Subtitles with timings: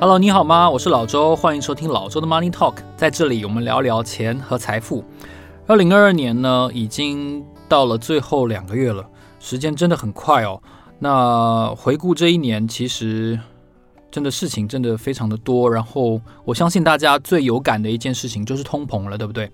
[0.00, 0.70] Hello，你好吗？
[0.70, 2.76] 我是老周，欢迎收听老周的 Money Talk。
[2.96, 5.04] 在这里，我们聊聊钱和财富。
[5.66, 9.06] 二零二二年呢，已经到了最后两个月了，
[9.40, 10.58] 时间真的很快哦。
[11.00, 13.38] 那回顾这一年，其实
[14.10, 15.70] 真的事情真的非常的多。
[15.70, 19.52] 然后，我相信大家最有感的一件事情就是通膨了，对不对？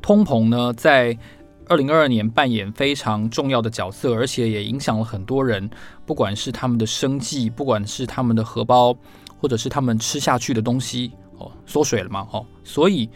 [0.00, 1.18] 通膨呢，在
[1.66, 5.68] 二零二二年扮演非常重要的角色，而且也影响了很多人，
[6.06, 8.94] 不管是他们的生计，不管是他们的荷包。
[9.40, 13.08] 或者是他们吃下去的东西哦，缩水了嘛，哦，所以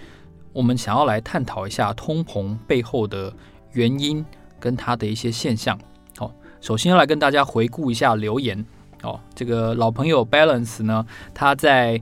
[0.52, 3.32] 我们想要来探讨一下通膨背后的
[3.72, 4.24] 原因
[4.60, 5.78] 跟它的一些现象。
[6.16, 8.64] 好，首先要来跟大家回顾一下留言
[9.02, 12.00] 哦，这个老朋友 Balance 呢，他在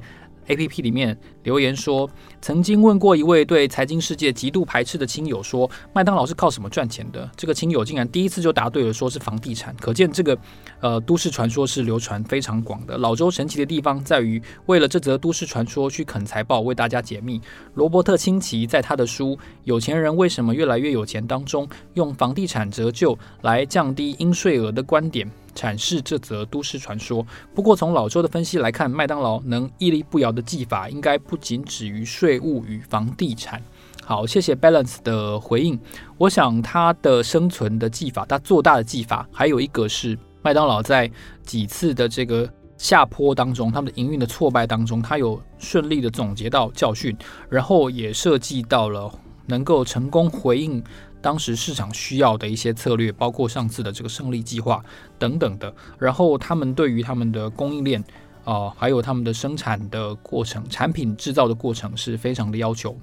[0.50, 2.08] APP 里面留言说。
[2.42, 9.76] 曾经问过一位对财经世界极度排斥的亲友说：“麦当劳是靠什么赚钱的？”这个亲友竟然第一次就答对了，说是房地产。
[9.76, 10.36] 可见这个
[10.80, 12.96] 呃都市传说是流传非常广的。
[12.96, 17.38] 老周神奇的地方在于，为了这则都市传说去啃财报，为大家解密。
[17.74, 25.30] 罗伯特清崎在他的书《有钱人为什么越来越有钱》当中，用房地产折旧来降低应税额的观点。
[25.54, 27.26] 阐释这则都市传说。
[27.54, 33.62] 不过，从老周的分析来看，麦当劳能屹立不摇的技法，应该不仅止于税务与房地产。
[34.04, 35.78] 好，谢谢 Balance 的回应。
[36.18, 41.10] 我想他的生存的技法，他做大的技法，还有一个是麦当劳在
[41.44, 47.16] 几次的这个下坡当中，他们的营运的挫败当中，他有顺利的总结到教训，
[47.48, 49.12] 然后也设计到了
[49.46, 50.82] 能够成功回应。
[51.22, 54.82] 当时市场需要的一些策略，包括上次的这个胜利计划
[55.18, 55.72] 等等的。
[55.98, 58.02] 然后他们对于他们的供应链
[58.42, 62.96] 啊、还有他们的生产的过程、产品制造的过程是非常的要求。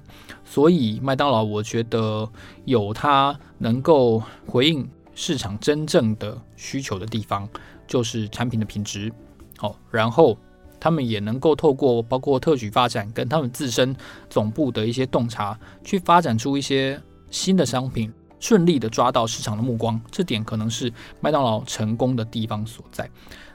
[0.44, 2.28] 所以麦当劳，我觉得
[2.64, 7.48] 有它能够回应市场真正的需求的地方，
[7.86, 9.12] 就是产品的品质。
[9.56, 10.36] 好、然后
[10.80, 13.94] 他们也能够透过包括特许发展跟他们自身
[14.28, 17.00] 总部的一些洞察，去发展出一些。
[17.30, 23.08] 新的商品顺利的抓到市场的目光，这点可能是麦当劳成功的地方所在。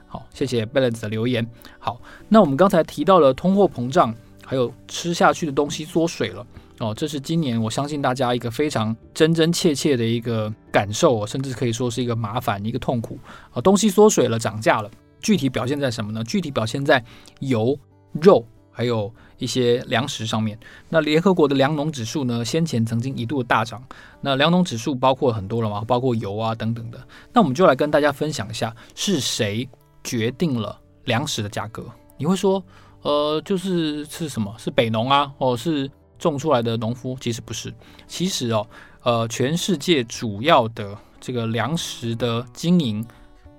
[0.07, 1.47] 好，谢谢 Balance 的留言。
[1.79, 4.13] 好，那我们刚才提到了通货膨胀，
[4.45, 6.45] 还有吃下去的东西缩水了
[6.79, 13.17] 哦，这是今年我相信大家一个非常真真切切的一个感受，甚至可以说是一个麻烦、一个痛苦
[13.51, 13.61] 啊。
[13.61, 14.91] 东西缩水了，涨价了，
[15.21, 16.23] 具体表现在什么呢？
[16.23, 17.03] 具体表现在
[17.39, 17.77] 油、
[18.11, 18.45] 肉。
[18.75, 19.13] 还有
[19.43, 23.83] 一些粮食上面，那联合国的粮农指数呢，先前曾经一度大涨。
[24.21, 26.97] 那粮农指数包括很多了嘛，包括油啊等等的。
[27.33, 29.67] 那我们就来跟大家分享一下，是谁
[30.01, 31.85] 决定了粮食的价格？
[32.17, 32.63] 你会说，
[33.01, 34.55] 呃，就是是什么？
[34.57, 35.29] 是北农啊？
[35.39, 37.17] 哦，是种出来的农夫？
[37.19, 37.73] 其实不是，
[38.07, 38.65] 其实哦，
[39.01, 43.05] 呃，全世界主要的这个粮食的经营、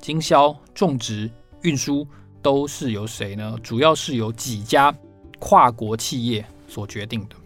[0.01, 1.31] 经销、种植、
[1.61, 2.07] 运输。
[2.45, 3.57] 都是由谁呢？
[3.63, 4.95] 主要是由几家
[5.47, 7.37] 跨国企业所决定的。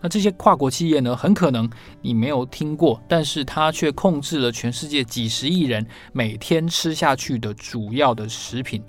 [0.00, 1.68] 那这些跨国企业呢，很可能
[2.00, 8.82] 你没有听过，但是它却控制了全世界几十亿人每天吃下去的主要的食品，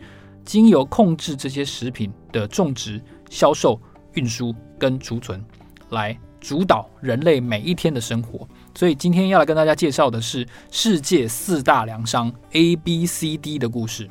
[0.45, 3.77] 经由控制这些食品的种植、销售、
[4.13, 5.43] 运输跟储存，
[5.89, 8.47] 来主导人类每一天的生活。
[8.73, 14.09] 所以今天要来跟大家介绍的是世界四大粮商 A、B、C、D 的故事。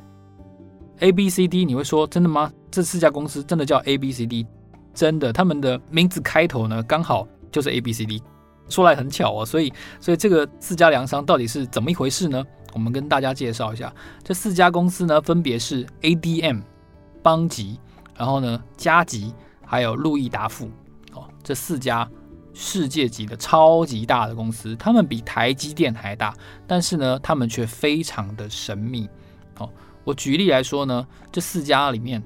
[1.03, 2.51] A B C D，你会说真的吗？
[2.71, 4.47] 这四家公司真的叫 A B C D？
[4.95, 8.23] 真的，他们的名字开头呢，刚好就是 A B C D。
[8.69, 12.43] 说来很巧哦，所以，所以这个四家粮商到底是怎么一回事呢？
[12.73, 13.93] 我们跟大家介绍一下，
[14.23, 16.61] 这四家公司呢，分别是 A D M、
[17.21, 17.81] 邦吉，
[18.17, 19.35] 然后呢，嘉吉，
[19.67, 20.71] 还有路易达富。
[21.15, 22.09] 哦，这四家
[22.55, 26.33] 世界级的超级大的公司，他们比台积电还大，
[26.65, 29.09] 但是呢，他们却非常的神秘。
[29.59, 29.69] 哦。
[30.05, 32.23] 我举例来说呢，这四家里面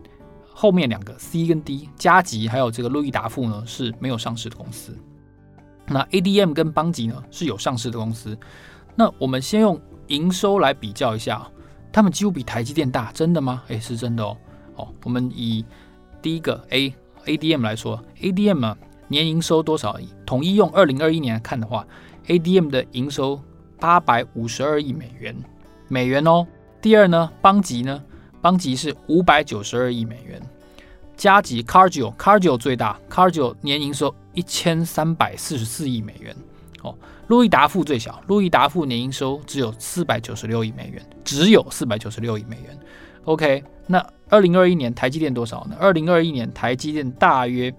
[0.52, 4.96] 后面两个 C 跟 D，嘉吉还有这个路易达富呢是没有上市的公司。
[5.87, 8.37] 那 ADM 跟邦吉呢是有上市的公司。
[8.94, 11.46] 那我们先用营收来比较一下，
[11.93, 13.62] 他们几乎比台积电大，真的吗？
[13.69, 14.37] 诶，是真的哦。
[14.76, 15.64] 哦，我们以
[16.23, 16.94] 第一个 A
[17.26, 18.76] ADM 来说，ADM 啊，
[19.08, 19.99] 年营收多少？
[20.25, 21.87] 统一用二零二一年来看的话
[22.26, 23.40] ，ADM 的营收
[23.78, 25.37] 八百五十二亿美元，
[25.88, 26.46] 美元哦。
[26.87, 28.00] 第二呢，邦吉呢，
[28.41, 30.41] 邦吉是五百九十二亿美元。
[31.17, 36.33] 加吉 Cargill，Cargill 最大，Cargill 年营收一千三百四十四亿美元。
[36.85, 36.97] 哦，
[37.27, 42.79] 路易达富最小，路易达富年营收只有四百九十六亿美元，只有四百九十六亿美元。
[43.25, 43.99] OK，那
[44.29, 45.77] 二零二一年台积电多少呢？
[45.81, 47.75] 二零二一年台积电大约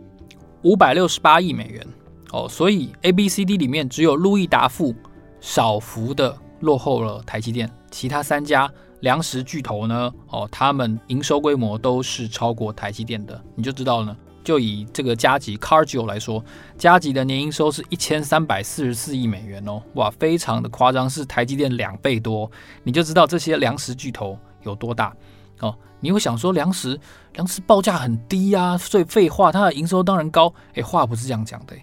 [0.64, 1.88] 五百六十八亿美元。
[2.34, 4.94] 哦，所以 A、B、C、D 里面只有路易达富
[5.40, 8.70] 少幅的落后了台积电，其他三家。
[9.02, 10.12] 粮食巨头呢？
[10.30, 14.18] 哦，他们营收规模都是超过台积电的，你就知道了呢。
[14.44, 16.44] 就以这个嘉吉 Cargill 来说，
[16.78, 22.50] 嘉吉的年营收是一千三百四十四亿美元哦，哇，非常的夸张，是台积电两倍多。
[22.84, 25.14] 你就知道这些粮食巨头有多大
[25.60, 25.76] 哦。
[26.00, 26.98] 你会想说粮食
[27.34, 30.54] 粮食报价很低啊，所以废话，它的营收当然高。
[30.76, 31.76] 诶，话不是这样讲的。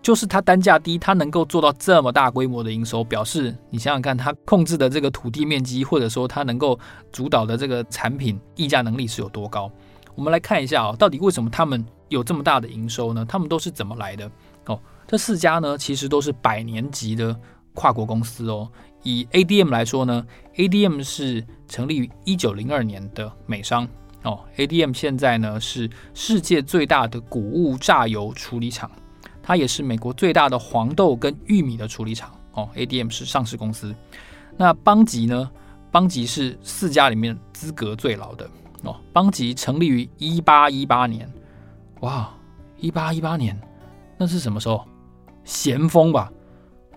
[0.00, 6.78] 就是它单价低，它能够做到这么大规模的营收，表示你想想看，它控制的这个土地面积，或者说它能够
[7.12, 9.70] 主导的这个产品溢价能力是有多高？
[10.14, 13.24] 我们来看一下哦，到底为什么他们有这么大的营收呢？
[13.24, 14.30] 他们都是怎么来的？
[14.66, 17.38] 哦，这四家呢，其实都是百年级的
[17.74, 18.68] 跨国公司哦。
[19.02, 23.86] 以 ADM 来说呢，ADM 是成立于一九零二年的美商
[24.24, 28.90] 哦，ADM 现在呢是世界最大的谷物榨油处理厂。
[29.48, 33.94] 它也是美国最大的黄豆跟玉米的处理厂哦，ADM 是上市公司。
[34.58, 35.50] 那邦吉呢？
[35.90, 38.46] 邦吉是四家里面资格最老的
[38.82, 38.94] 哦。
[39.10, 41.26] 邦吉成立于一八一八年，
[42.00, 42.28] 哇，
[42.76, 43.58] 一八一八年，
[44.18, 44.84] 那是什么时候？
[45.44, 46.30] 咸丰吧？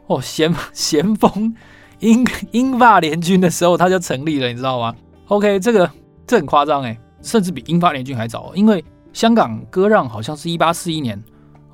[0.08, 1.56] 哦，咸 咸丰
[2.00, 4.94] 英英法联军的时候，它就成立了，你知道吗
[5.28, 5.90] ？OK，这个
[6.28, 8.84] 这很夸张诶，甚至比英法联军还早，因为
[9.14, 11.18] 香港割让好像是一八四一年。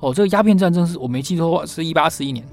[0.00, 2.46] 哦，这个鸦片战争是我没记错的话，是一八四一年，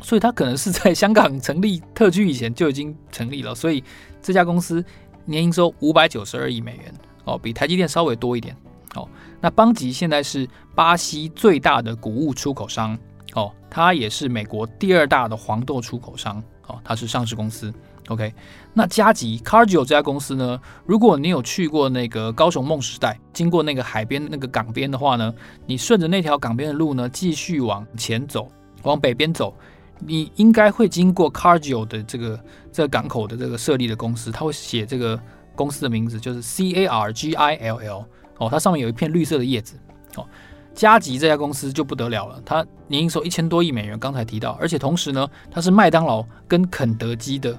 [0.00, 3.54] 所以它可能是在香港成立特区以前就已经成立了。
[3.54, 3.82] 所以
[4.20, 4.84] 这家公司
[5.24, 6.94] 年营收五百九十二亿美元，
[7.24, 8.56] 哦，比台积电稍微多一点。
[8.94, 9.08] 哦，
[9.40, 12.96] 那邦吉现在是巴西最大的谷物出口商，
[13.34, 17.72] 哦，它也是美国第二大的黄豆出口商，哦，它是上市公司。
[18.08, 18.34] OK，
[18.74, 20.60] 那嘉吉 Cargill 这家公司呢？
[20.84, 25.32] 如果你有去过那个高雄梦时代，经过那个海边那个港边的话呢，
[25.66, 28.50] 你顺着那条港边的路呢，继续往前走，
[28.82, 29.54] 往北边走，
[30.00, 35.18] 你应该会经过 Cargill 的这个这个港口的这个设立的公司，它会写这个
[35.54, 38.04] 公司的名字，就是 C A R G I L L
[38.38, 39.78] 哦，它上面有一片绿色的叶子
[40.16, 40.26] 哦。
[40.74, 47.58] 嘉吉这家公司就不得了了，它年营收一千多亿美元，刚才提到，而且同时呢，它是麦当劳跟肯德基的。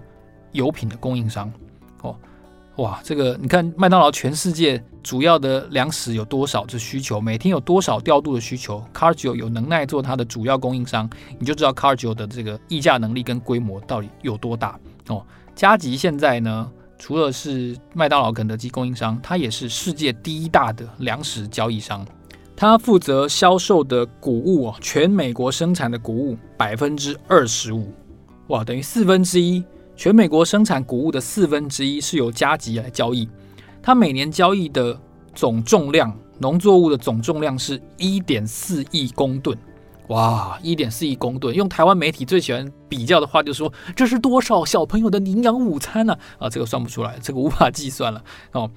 [0.54, 1.52] 油品的供应商，
[2.04, 2.16] 哦，
[2.76, 15.26] 哇，这个你看麦当劳全世界主要的粮食有多少这需求，每天有多少调度的需求，Cargill 有能耐做它的主要供应商，你就知道 Cargill 的这个议价能力跟规模到底有多大哦。
[15.56, 22.06] 嘉吉现在呢，除了是麦当劳、肯德基供应商，它也是世界第一大的粮食交易商，
[22.64, 27.92] 他负责销售的谷物哦，全美国生产的谷物百分之二十五，
[28.48, 29.62] 哇，等于四分之一。
[29.98, 33.28] 全美国生产谷物的四分之一是由嘉吉来交易，
[33.82, 34.98] 他每年交易的
[35.36, 39.58] 总重量，农作物的总重量是一点四亿公吨，
[40.08, 46.14] 哇，一点四亿公吨，用台湾媒体最喜欢比较的话，就是说这是多少小朋友的营养午餐呢？
[46.40, 46.48] 啊？
[46.48, 48.72] 啊，这个算不出来，这个无法计算了哦。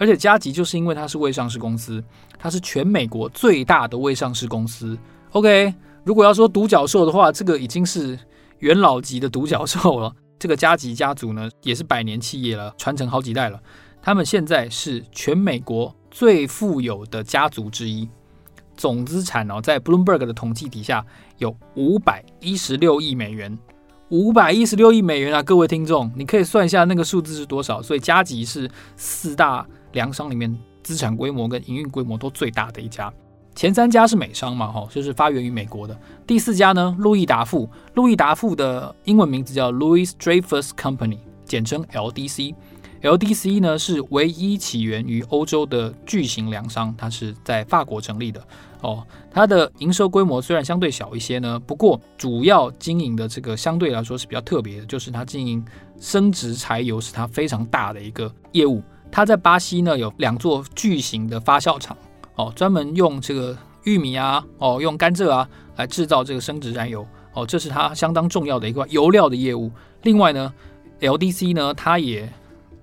[0.00, 2.02] 而且嘉吉就是因为它是未上市公司，
[2.38, 4.96] 它是全美国最大的未上市公司。
[5.32, 8.18] OK，如果要说独角兽的话，这个已经是
[8.60, 10.10] 元老级的独角兽了。
[10.38, 13.60] 这个嘉吉家族呢，也是百年企业了，传承好几代了。
[14.00, 18.08] 他们现在是全美国最富有的家族之一，
[18.74, 21.04] 总资产哦，在 Bloomberg 的统计底下
[21.36, 23.58] 有五百一十六亿美元，
[24.08, 25.42] 五百一十六亿美元啊！
[25.42, 27.82] 各位听众，你可以算一下那个数字是多少。
[27.82, 33.12] 所以嘉吉是四大粮商里面资产规模跟营运规模都最大的一家。
[33.54, 35.98] 前三家是美商嘛，哈，就是发源于美国的。
[36.26, 42.54] 第四家呢，路易达富，路易达富的英文名字叫 Louis Dreyfus Company，简称 LDC。
[43.02, 48.40] LDC 呢是唯一起源于欧洲的巨型粮商，它是在法国成立的。
[48.82, 55.62] 哦，它的营收规模虽然相对小一些呢，不过主要经营的这个相对来说是比较特别的，就是它经营
[55.98, 58.82] 生质柴油是它非常大的一个业务。
[59.10, 61.96] 它在巴西呢有两座巨型的发酵厂。
[62.36, 69.70] 哦，专门用这个玉米啊，哦，用甘蔗啊来制造这个生殖燃油，哦，这是它相当重要的一个油料的业务。
[70.04, 70.50] 另外呢
[71.00, 72.32] ，LDC 呢，它也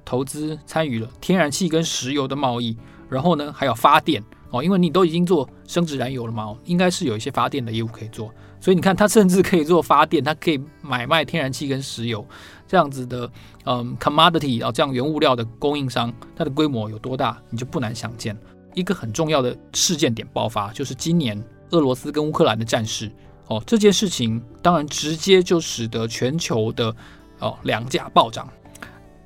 [0.06, 2.78] 投资参与了天然气跟石油的贸易，
[3.10, 8.32] 然后呢，还有发电，哦，因为你都已经做生质燃油了嘛，应该是有一些发电的业务可以做。
[8.60, 12.26] 所以你看，它甚至可以做发电，它可以买卖天然气跟石油
[12.68, 13.30] 这样子的，
[13.66, 18.36] 嗯，commodity 啊，这样原物料的供应商，它的规模有多大，你就不难想见。
[18.74, 23.12] 一个很重要的事件点爆发，就是今年俄罗斯跟乌克兰的战事。
[23.48, 26.94] 哦，这件事情当然直接就使得全球的
[27.40, 28.50] 哦粮价暴涨，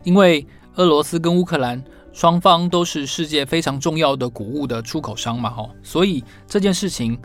[0.04, 7.20] 因为俄罗斯跟乌克兰双方都是世界非常重要的谷物的出口商嘛，哈，所以这件事情。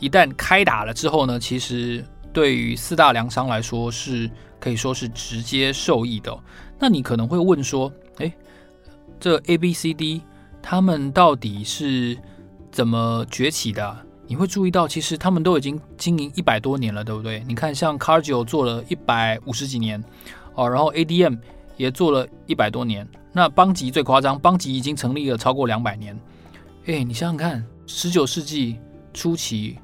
[0.00, 6.36] 一旦开打了之后呢，其实对于四大粮商来说是可以说是直接受益的。
[6.76, 8.32] 那你可能会问说，诶，
[9.20, 10.22] 这 A、B、C、D
[10.60, 12.18] 他们到底是
[12.72, 13.96] 怎么崛起的？
[14.26, 17.44] 你会注意到，其实他们都已经经营一百多年了，对不对？
[17.46, 20.02] 你看，像 Cargill 做了一百五十几年
[20.56, 21.38] 哦，然后 ADM
[21.82, 23.04] 也做了一百多年。
[23.32, 26.16] 那邦吉最夸张，邦吉已经成立了超过两百年。
[26.84, 28.78] 诶，你想想看，十九世纪
[29.12, 29.78] 初期。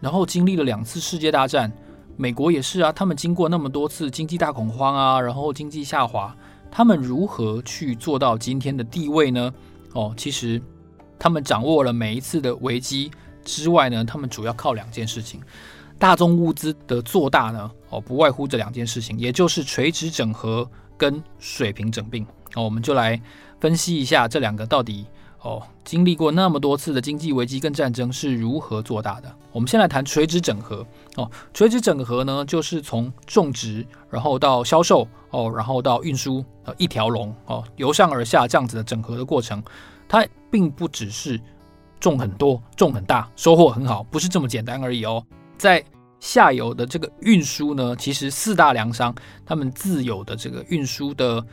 [0.00, 1.72] 然后经历了两次世界大战，
[2.16, 6.36] 美国也是啊，他们经过那么多次经济大恐慌啊，然后经济下滑，
[6.68, 9.54] 他们如何去做到今天的地位呢？
[9.92, 10.60] 哦，其实
[11.16, 13.10] 他们掌握了每一次的危机
[13.44, 15.40] 之外呢，他们主要靠两件事情。
[15.98, 22.24] 大宗物资的做大呢，哦，不外乎这两件事情，也就是垂直整合跟水平整并。
[22.54, 23.20] 哦，我们就来
[23.60, 25.06] 分析一下这两个到底。
[25.42, 29.32] 哦，经历过那么多次的经济危机跟战争是如何做大的？
[29.52, 30.84] 我们先来谈垂直整合。
[31.14, 39.62] 哦，垂直整合呢，就是从种植，然后到销售，哦，然后到运输，呃，一条龙，哦，由上而下这样子的整合的过程。
[40.08, 41.40] 它并不只是
[42.00, 45.24] 种很多、种很大、收获很好，不是这么简单而已哦。
[45.58, 45.84] 在
[46.20, 51.44] 下游的这个运输呢，其实四大粮商他们自有的这个运输的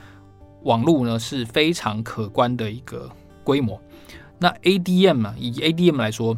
[0.64, 3.10] 网路呢，是非常可观的一个。
[3.46, 3.78] 规模，
[4.40, 6.34] 那 ADM 啊，以 ADM 来说，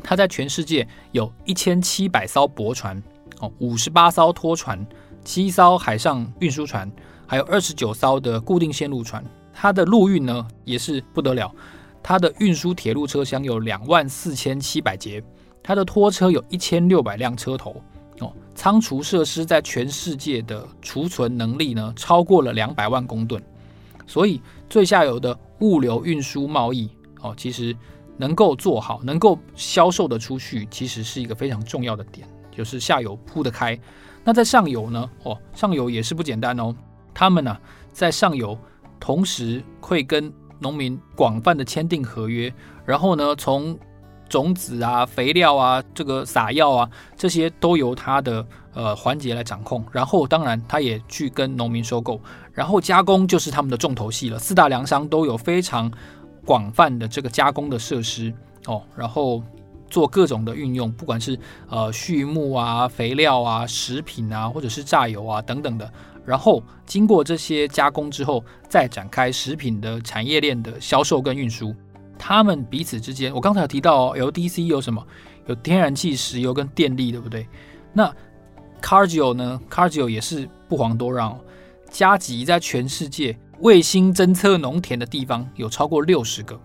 [0.00, 3.02] 它在全世界有一千七百艘驳船，
[3.40, 4.86] 哦，五十八艘拖船，
[5.24, 6.88] 七艘海上运输船，
[7.26, 9.24] 还有二十九艘的固定线路船。
[9.52, 11.52] 它的陆运呢也是不得了，
[12.00, 15.20] 它的运输铁路车厢有两万四千七百节，
[15.64, 17.82] 它的拖车有一千六百辆车头，
[18.20, 23.42] 哦，仓储设施在全世界的储存能力呢超过了两百万公吨，
[24.06, 24.40] 所以
[24.70, 25.36] 最下游的。
[25.60, 26.90] 物流运输贸易
[27.22, 27.74] 哦，其实
[28.18, 33.78] 能够做好，能够销售的出去，其实是一个非常重要的点，就是下游铺得开。
[34.24, 35.08] 那在上游呢？
[35.22, 36.74] 哦，上游也是不简单哦。
[37.14, 37.56] 他们呢、
[37.92, 38.58] 在上游
[38.98, 42.52] 同时会跟农民广泛的签订合约，
[42.84, 43.78] 然后呢，从
[44.28, 49.84] 种子啊、肥料啊、这个撒药啊，这些都由他的呃环节来掌控。
[49.92, 52.20] 然后，当然，他也去跟农民收购。
[52.52, 54.38] 然后加工就是他们的重头戏了。
[54.38, 55.90] 四大粮商都有非常
[56.44, 58.32] 广泛的这个加工的设施
[58.66, 59.42] 哦，然后
[59.90, 61.38] 做各种的运用，不管是
[61.68, 65.90] 呃畜牧啊、肥料啊、食品啊，或者是榨油啊等等的。
[66.24, 71.74] 然后经过这些加工之后，再展开食品的产业链的销售跟运输。
[72.18, 75.04] 他们彼此之间，我刚才有提到哦，LDC 有什么？
[75.46, 77.46] 有天然气、石油跟电力，对不对？
[77.92, 78.10] 那
[78.80, 81.38] Cargill 呢？Cargill 也是不遑多让。
[81.90, 86.60] 加急在全世界卫星侦测农田的地方有超过六十个，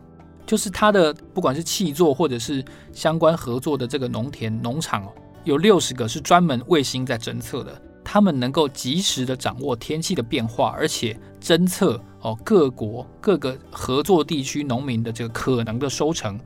[0.45, 5.13] 就是它的不管是气作或者是相关合作的这个农田农场哦，
[5.43, 7.79] 有六十个是专门卫星在侦测的。
[8.03, 16.39] 他们能够及时的掌握天气的变化，而且侦测哦各国各个合作地区农民的这个可能的收成，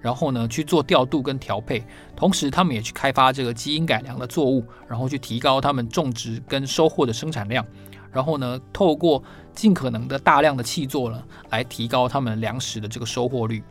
[0.00, 1.84] 然后呢去做调度跟调配。
[2.16, 7.64] 同时，他们也去开发这个基因改良的作物，然后去提高他们种植跟收获的生产量。
[8.12, 9.22] 然后呢，透过
[9.54, 13.62] 尽可能的大量的气作呢，来提高他们粮食的这个收获率。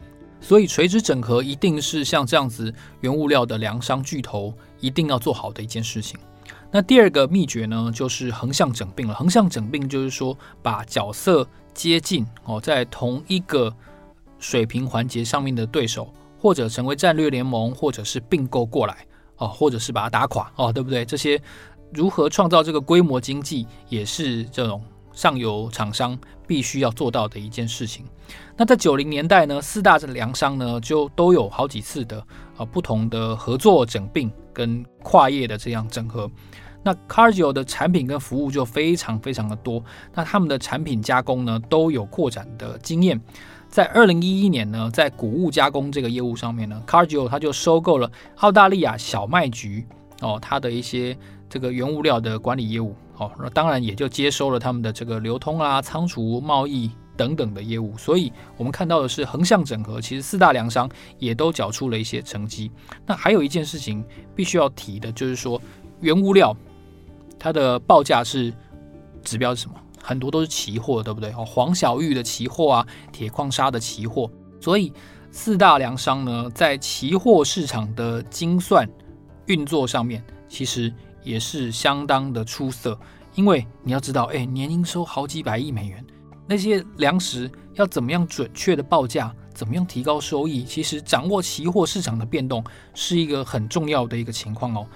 [0.42, 6.18] 所以垂直整合一定是像这样子原物料的粮商巨头一定要做好的一件事情。
[6.72, 9.14] 那第二个秘诀呢，就是横向整并了。
[9.14, 13.74] 横向整并就是说把角色接近哦，在同一个
[14.38, 19.06] 水平环节上面的对手，或者成为战略联盟，或者是并购过来
[19.38, 21.04] 哦，或者是把它打垮哦，对不对？
[21.06, 21.42] 这些。
[21.92, 24.80] 如何创造这个规模经济，也是这种
[25.12, 28.06] 上游厂商必须要做到的一件事情。
[28.56, 32.24] 那在九零年代呢，四大粮商呢就都有好几次的
[32.58, 36.30] 呃不同的合作整并跟跨业的这样整合。
[36.84, 39.82] 那 Carjio 的产品跟服务就非常非常的多，
[40.14, 43.20] 那他们的产品加工呢都有扩展的经验。
[43.70, 49.86] 在二零一一年呢，在谷物加工这个业务上面呢，Cargill 他就收购了澳大利亚小麦局
[50.22, 51.18] 哦，它的一些。
[51.52, 57.98] 这个原物料的管理业务，哦，那当然也就接收了他们的这个流通啊、仓储、贸易等等的业务。
[57.98, 62.72] 所以我们看到的是横向整合，其实四大粮商也都缴出了一些成绩。
[63.06, 64.02] 那还有一件事情
[64.34, 65.62] 必须要提的，就是说
[66.00, 66.56] 原物料
[67.38, 68.54] 它的报价是
[69.22, 69.76] 指标是什么？
[70.02, 71.30] 很多都是期货，对不对？
[71.32, 74.32] 哦，黄小玉的期货啊，铁矿砂的期货。
[74.62, 74.94] 所以
[75.30, 78.90] 四大粮商呢，在期货市场的精算
[79.48, 82.98] 运作上面，其实也是相当的出色。
[83.36, 86.04] 因为你要知道，哎，年营收好几百亿美元，
[86.50, 92.64] 那些粮食要怎么样准确的报价，怎么样提高收益，其实掌握期货市场的变动
[92.96, 94.88] 是一个很重要的一个情况哦。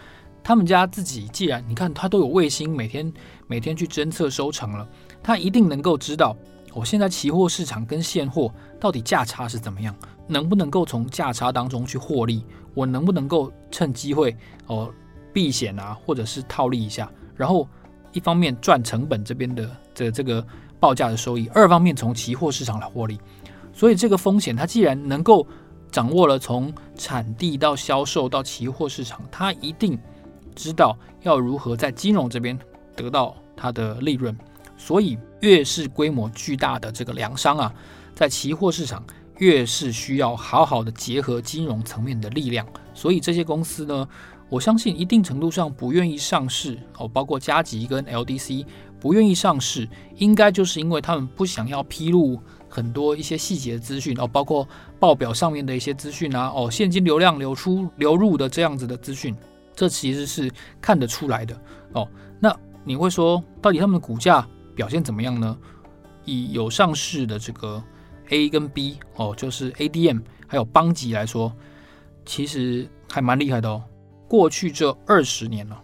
[0.44, 3.14] 他们家自己既然你看，他都有卫星每天
[3.46, 4.90] 每天去侦测收成了，
[5.22, 6.36] 他一定能够知道，
[6.74, 9.96] 我现在期货市场跟现货到底价差是怎么样，
[10.28, 12.44] 能不能够从价差当中去获利，
[12.74, 14.92] 我能不能够趁机会哦
[15.32, 17.68] 避险啊，或者是套利一下，然后。
[18.16, 20.46] 一方面赚成本这边的这这个
[20.84, 23.18] 报价的收益，二方面从期货市场来获利，
[23.72, 25.48] 所以这个风险，它既然能够
[25.90, 29.98] 掌握了从产地到销售到期货市场，它一定
[30.54, 32.60] 知道要如何在金融这边
[32.98, 34.38] 得到它的利润。
[34.76, 37.74] 所以越是规模巨大的这个粮商啊，
[38.14, 39.02] 在期货市场
[39.38, 42.68] 越是需要好好的结合金融层面的力量。
[42.94, 44.06] 所以这些公司呢。
[44.50, 48.64] 我相信一定程度上不愿意上市哦，包括嘉吉跟 LDC
[49.04, 54.66] 不愿意上市，应该就是因为他们不想要披露很多一些细节资讯哦，包括
[54.98, 59.36] 报表上面的一些资讯啊，哦，现金流量流出流入的这样子的资讯，
[59.76, 62.08] 这其实是看得出来的哦。
[62.40, 65.58] 那你会说，到底他们的股价表现怎么样呢？
[66.24, 67.84] 以有上市的这个
[68.30, 71.54] A 跟 B 哦，就是 ADM 还有邦吉来说，
[72.26, 73.84] 其实还蛮厉害的哦。
[74.30, 75.78] 过去这二十年了，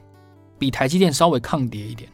[0.58, 2.10] 比台积电稍微抗跌一点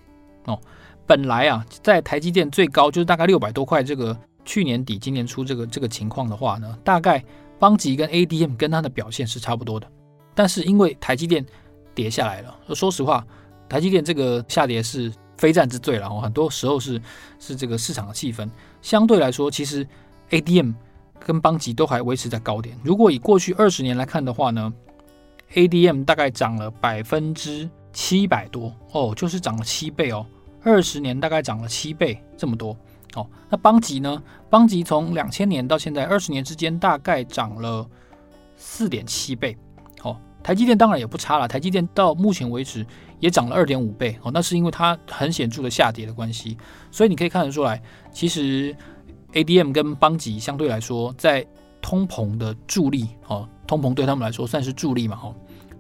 [0.46, 0.60] 哦。
[1.08, 7.24] 本来啊，在台积电最高就是大概六百多块，这个去年底今年初这个这个情况的话呢，大概
[7.60, 9.88] 邦吉跟 ADM 跟它的表现是差不多的。
[10.34, 11.46] 但是因为台积电
[11.94, 13.26] 跌下来了，说实话，
[13.70, 16.20] 台积电这个下跌是非战之罪了哦。
[16.20, 17.02] 很多时候是
[17.40, 18.50] 是这个市场的气氛
[18.82, 19.88] 相对来说，其实
[20.32, 20.74] ADM
[21.20, 22.78] 跟邦吉都还维持在高点。
[22.84, 24.74] 如果以过去二十年来看的话呢
[25.54, 30.26] ，ADM 大概涨了百分之七百多哦，就是涨了七倍哦，
[30.66, 32.76] 二十年大概涨了七倍这么多
[33.14, 33.26] 哦。
[33.50, 34.22] 那邦吉呢？
[34.50, 37.88] 邦吉从两千年到现在二十年之间大概涨了
[38.58, 39.56] 四点七倍
[40.02, 40.20] 哦。
[40.44, 42.86] 台积电当然也不差了，台积电到目前为止
[43.20, 46.58] 也涨了二点五倍哦，那是因为它很显著的下跌的关系，
[46.92, 48.76] 所以你可以看得出来，其实
[49.34, 51.46] ADM 跟邦吉相对来说在
[51.82, 55.36] 通膨的助力哦，通膨对他们来说算是助力嘛哦。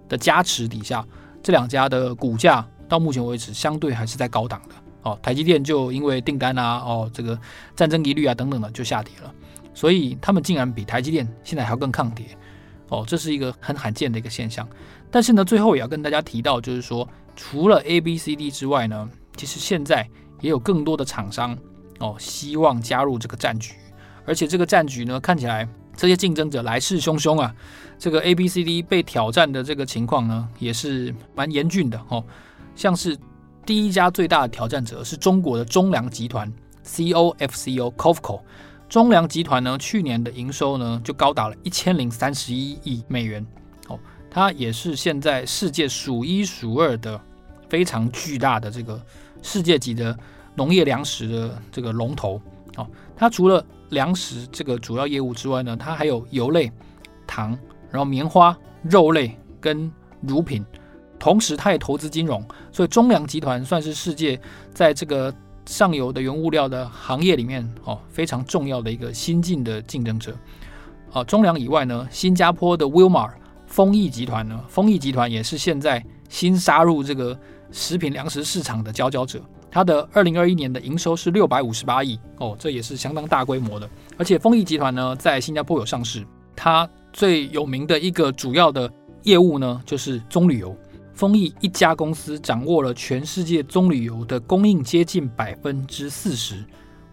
[0.07, 1.03] 的加持底下，
[1.41, 5.19] 这两家的股价到目前为止相对还是在高档的哦。
[5.21, 7.37] 台积电就因为订单啊，哦这个
[7.75, 9.33] 战争疑虑啊等等的就下跌了，
[9.73, 12.25] 所以他们竟然比台积电现在还要更抗跌
[12.87, 14.65] 哦，这是一个很罕见的一个现象。
[15.11, 17.05] 但是呢，最后也要跟大家提到，就是说
[17.35, 20.07] 除了 A、B、C、D 之外呢，其实现在
[20.39, 21.57] 也有更多的厂商
[21.99, 23.73] 哦希望加入这个战局，
[24.25, 25.67] 而且这个战局呢看起来。
[25.97, 27.55] 这些竞争者来势汹汹啊，
[27.97, 32.21] 这个 A、B、C、D 被挑战的这个情况呢，也是蛮严峻的哦。
[32.75, 33.17] 像是
[33.65, 36.51] 第一家最大的挑战者是中国的中粮集团
[36.83, 38.41] C O F C O COFCO。
[38.87, 43.43] 中粮集团呢，去年的营收呢就高达了一千零三十一亿美元
[43.87, 47.19] 哦，它也是现在世界数一数二的
[47.67, 49.01] 非常巨大的这个
[49.41, 50.15] 世界级的
[50.53, 52.39] 农业粮食的这个龙头
[52.77, 52.87] 哦。
[53.15, 56.71] 它除了粮食这个主要业务之外呢，它还有油类、
[57.25, 57.57] 糖，
[57.89, 60.63] 然后棉花、肉类跟乳品，
[61.25, 64.39] 同时它也投资金融，所以中粮集团算是世界
[64.71, 65.33] 在这个
[65.65, 70.37] 上游的原物料的行业里面哦非常重要的一个新进的竞争者。
[71.11, 73.31] 啊，中粮以外呢，新加坡的 Wilmar
[73.65, 77.35] 丰益集团呢，丰益集团也是现在新杀入这个
[77.71, 79.41] 食品粮食市场的佼佼者。
[79.71, 83.89] 它的二零二一年的营收是六百五十八亿哦，这也是相当大规模的。
[84.15, 86.23] 而且丰益集团呢，在新加坡有上市，
[86.55, 88.87] 它最有名的一个主要的
[89.23, 90.77] 业务呢，就是棕榈油。
[91.15, 96.63] 丰益一家公司掌握了全世界棕榈油的供应接近百分之四十，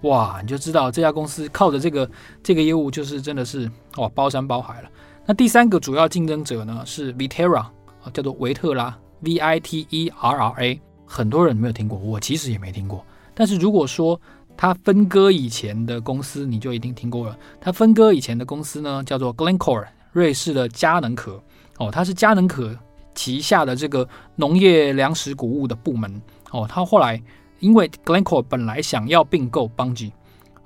[0.03, 2.11] 哇，你就知道这家公司靠着这个
[2.43, 4.91] 这个业务，就是真的是哇包山包海了。
[5.25, 7.65] 那第三个主要竞争者呢，是 Viterra，
[8.12, 10.81] 叫做维特拉 V I T E R R A。
[11.07, 13.05] 很多人没有听过，我其实也没听过。
[13.35, 14.21] 但是如果说
[14.57, 17.38] 它分割以前的公司，你就一定听过了。
[17.61, 21.41] 它分割以前的公司呢，叫做 Glencore，瑞士的嘉能可。
[21.79, 22.77] 哦，它是嘉能可
[23.14, 26.20] 旗下的这个农业粮食谷物的部门。
[26.51, 27.22] 哦，他后来
[27.61, 30.12] 因为 Glencore 本来想要并购邦吉，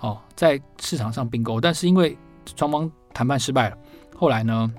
[0.01, 2.17] 哦，在市场上并购，但是因为
[2.57, 3.77] 双方谈判失败了，
[4.17, 4.73] 后来呢，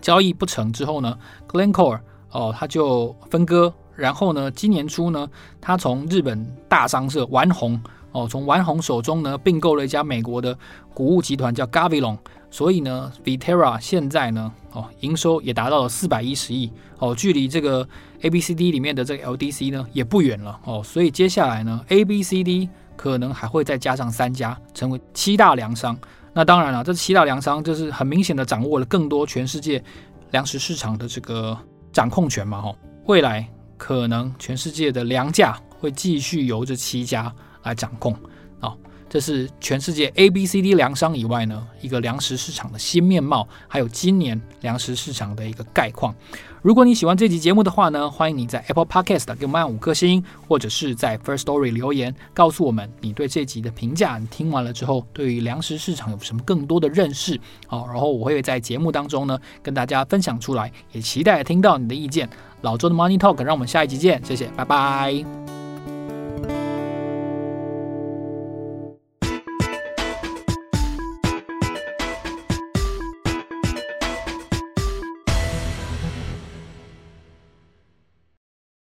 [0.00, 1.18] 交易不成之后呢
[1.48, 5.28] ，Glencore 哦，他就分割，然后呢，今年初呢，
[5.60, 7.80] 他从日本大商社丸红
[8.12, 10.56] 哦，从丸红手中呢并购了一家美国的
[10.94, 12.18] 谷物集团叫 Gavilon，
[12.52, 17.88] 所以呢，Viterra 现在呢，哦，营收也达到了四百一十亿哦，距离这个
[18.20, 25.98] ABCD 里面的这个 LDC 呢也不远了哦，所以接下来呢，ABCD 可能还会再加上三家，成为七大粮商。
[26.34, 29.82] 那当然了，这七大粮商就是很明显的掌握了更多全世界
[30.30, 31.58] 粮食市场的这个
[31.90, 38.14] 掌控权嘛，哦，未来可能全世界的粮价会继续由这七家来掌控，
[38.60, 38.76] 啊，
[39.12, 46.14] 这是全世界 A、B、C、D 粮商以外呢一个粮食市场的新面貌，还有今年粮食市场的一个概况。
[46.62, 54.16] 如果你喜欢这集节目的话呢，欢迎你在 Apple Podcast 给我们按五颗星，或者是在 First Story 留言告诉我们你对这集的评价。
[54.16, 57.38] 你听完了之后，对于粮食市场有什么更多的认识？
[57.66, 62.26] 好，然后我会在节目当中呢跟大家分享出来，也期待听到你的意见。
[62.62, 65.61] 老周的 Money Talk，让我们下一集见，谢谢，拜拜。